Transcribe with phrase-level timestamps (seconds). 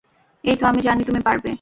[0.43, 1.49] এইতো, আমি জানি তো তুমি পারবে।